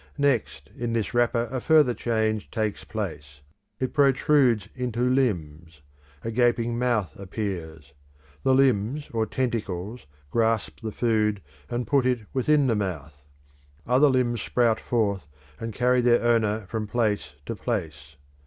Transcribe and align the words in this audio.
Next, 0.17 0.71
in 0.75 0.93
this 0.93 1.13
wrapper 1.13 1.47
a 1.51 1.61
further 1.61 1.93
change 1.93 2.49
takes 2.49 2.83
place. 2.83 3.41
It 3.79 3.93
protrudes 3.93 4.67
into 4.73 5.07
limbs; 5.07 5.81
a 6.23 6.31
gaping 6.31 6.79
month 6.79 7.09
appears. 7.19 7.93
The 8.41 8.55
limbs 8.55 9.09
or 9.13 9.27
tentacles 9.27 10.07
grasp 10.31 10.79
the 10.81 10.91
food 10.91 11.39
and 11.69 11.85
put 11.85 12.07
it 12.07 12.21
within 12.33 12.65
the 12.65 12.75
mouth; 12.75 13.25
other 13.85 14.09
limbs 14.09 14.41
sprout 14.41 14.79
forth 14.79 15.27
and 15.59 15.71
carry 15.71 16.01
their 16.01 16.23
owner 16.23 16.65
from 16.65 16.87
place 16.87 17.33
to 17.45 17.55
place. 17.55 18.15